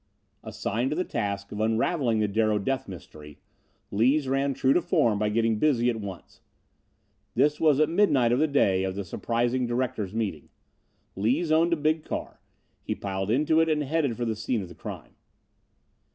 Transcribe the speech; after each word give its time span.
Assigned 0.43 0.89
to 0.89 0.95
the 0.95 1.03
task 1.03 1.51
of 1.51 1.59
unraveling 1.59 2.17
the 2.19 2.27
Darrow 2.27 2.57
death 2.57 2.87
mystery, 2.87 3.37
Lees 3.91 4.27
ran 4.27 4.55
true 4.55 4.73
to 4.73 4.81
form 4.81 5.19
by 5.19 5.29
getting 5.29 5.59
busy 5.59 5.91
at 5.91 6.01
once. 6.01 6.41
This 7.35 7.59
was 7.59 7.79
at 7.79 7.87
midnight 7.87 8.31
of 8.31 8.39
the 8.39 8.47
day 8.47 8.83
of 8.83 8.95
the 8.95 9.05
surprising 9.05 9.67
directors' 9.67 10.15
meeting. 10.15 10.49
Lees 11.15 11.51
owned 11.51 11.71
a 11.73 11.77
big 11.77 12.03
car; 12.03 12.41
he 12.81 12.95
piled 12.95 13.29
into 13.29 13.59
it 13.59 13.69
and 13.69 13.85
started 13.85 14.17
for 14.17 14.25
the 14.25 14.35
scene 14.35 14.63
of 14.63 14.69
the 14.69 14.73
crime. 14.73 15.13